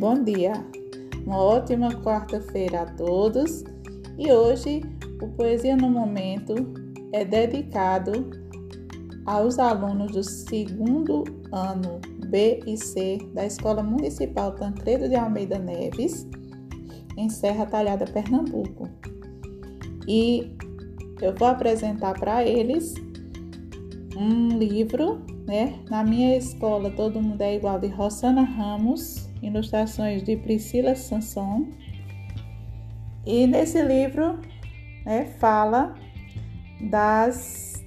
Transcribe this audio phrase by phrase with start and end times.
[0.00, 0.54] Bom dia,
[1.26, 3.62] uma ótima quarta-feira a todos
[4.16, 4.80] e hoje
[5.20, 6.54] o Poesia no Momento
[7.12, 8.30] é dedicado
[9.26, 16.26] aos alunos do segundo ano B e C da Escola Municipal Tancredo de Almeida Neves,
[17.18, 18.88] em Serra Talhada, Pernambuco.
[20.08, 20.56] E
[21.20, 22.94] eu vou apresentar para eles
[24.16, 25.78] um livro, né?
[25.90, 31.68] Na minha escola todo mundo é igual de Rossana Ramos, ilustrações de Priscila Sanson.
[33.26, 34.40] E nesse livro,
[35.04, 35.94] né, fala
[36.80, 37.84] das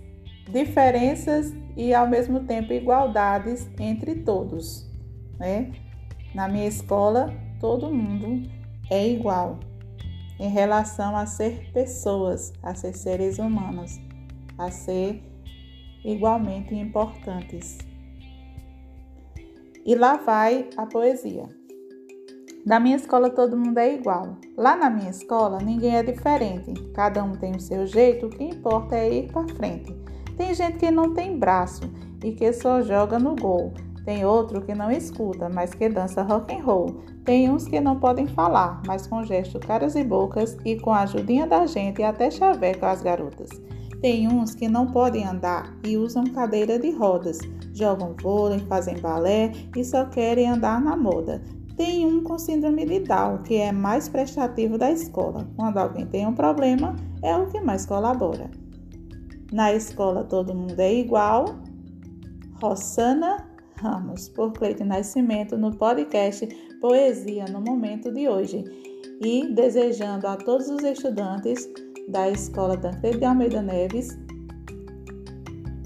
[0.52, 4.88] diferenças e ao mesmo tempo igualdades entre todos,
[5.40, 5.72] né?
[6.34, 8.50] Na minha escola, todo mundo
[8.90, 9.60] é igual
[10.40, 14.00] em relação a ser pessoas, a ser seres humanos,
[14.58, 15.24] a ser
[16.04, 17.78] igualmente importantes.
[19.86, 21.48] E lá vai a poesia.
[22.66, 24.38] Na minha escola todo mundo é igual.
[24.56, 26.74] Lá na minha escola ninguém é diferente.
[26.94, 29.94] Cada um tem o seu jeito, o que importa é ir para frente.
[30.38, 31.84] Tem gente que não tem braço
[32.24, 33.74] e que só joga no gol.
[34.06, 37.04] Tem outro que não escuta, mas que dança rock and roll.
[37.26, 41.02] Tem uns que não podem falar, mas com gesto, caras e bocas e com a
[41.02, 43.50] ajudinha da gente até chaveco as garotas.
[44.04, 47.40] Tem uns que não podem andar e usam cadeira de rodas,
[47.72, 51.42] jogam vôlei, fazem balé e só querem andar na moda.
[51.78, 55.48] Tem um com síndrome de Down, que é mais prestativo da escola.
[55.56, 58.52] Quando alguém tem um problema, é o que mais colabora.
[59.54, 61.46] Na escola todo mundo é igual.
[62.62, 66.46] Rossana Ramos, por Cleide Nascimento, no podcast
[66.82, 68.66] Poesia no Momento de hoje.
[69.22, 71.70] E desejando a todos os estudantes
[72.08, 74.18] da Escola Tancredo de Almeida Neves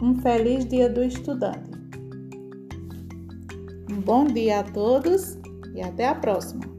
[0.02, 1.72] um feliz Dia do Estudante.
[3.92, 5.38] Um bom dia a todos
[5.74, 6.77] e até a próxima!